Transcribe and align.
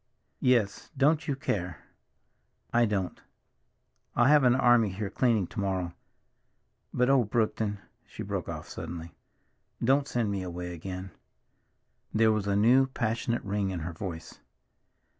"Yes. 0.39 0.89
Don't 0.97 1.27
you 1.27 1.35
care." 1.35 1.77
"I 2.73 2.85
don't. 2.85 3.21
I'll 4.15 4.25
have 4.25 4.43
an 4.43 4.55
army 4.55 4.89
here 4.89 5.11
cleaning 5.11 5.45
to 5.45 5.59
morrow. 5.59 5.93
But 6.91 7.07
oh, 7.07 7.23
Brookton—" 7.23 7.77
she 8.07 8.23
broke 8.23 8.49
off 8.49 8.67
suddenly—"don't 8.67 10.07
send 10.07 10.31
me 10.31 10.41
away 10.41 10.73
again!" 10.73 11.11
There 12.15 12.31
was 12.31 12.47
a 12.47 12.55
new, 12.55 12.87
passionate 12.87 13.43
ring 13.43 13.69
in 13.69 13.81
her 13.81 13.93
voice. 13.93 14.39